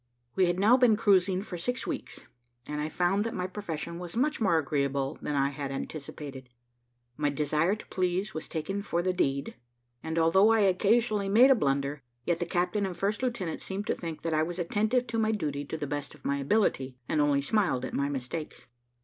We 0.33 0.47
had 0.47 0.59
now 0.59 0.77
been 0.77 0.95
cruising 0.97 1.43
for 1.43 1.59
six 1.59 1.85
weeks, 1.85 2.25
and 2.67 2.81
I 2.81 2.89
found 2.89 3.23
that 3.23 3.35
my 3.35 3.45
profession 3.45 3.99
was 3.99 4.17
much 4.17 4.41
more 4.41 4.57
agreeable 4.57 5.19
than 5.21 5.35
I 5.35 5.49
had 5.49 5.71
anticipated. 5.71 6.49
My 7.17 7.29
desire 7.29 7.75
to 7.75 7.85
please 7.85 8.33
was 8.33 8.47
taken 8.47 8.81
for 8.81 9.03
the 9.03 9.13
deed; 9.13 9.53
and, 10.01 10.17
although 10.17 10.49
I 10.49 10.61
occasionally 10.61 11.29
made 11.29 11.51
a 11.51 11.55
blunder, 11.55 12.01
yet 12.25 12.39
the 12.39 12.47
captain 12.47 12.83
and 12.87 12.97
first 12.97 13.21
lieutenant 13.21 13.61
seemed 13.61 13.85
to 13.85 13.95
think 13.95 14.23
that 14.23 14.33
I 14.33 14.41
was 14.41 14.57
attentive 14.57 15.05
to 15.05 15.19
my 15.19 15.31
duty 15.31 15.65
to 15.65 15.77
the 15.77 15.85
best 15.85 16.15
of 16.15 16.25
my 16.25 16.37
ability, 16.37 16.97
and 17.07 17.21
only 17.21 17.41
smiled 17.43 17.85
at 17.85 17.93
my 17.93 18.09
mistakes. 18.09 18.65